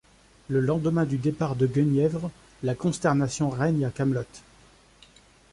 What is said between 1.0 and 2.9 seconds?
du départ de Guenièvre, la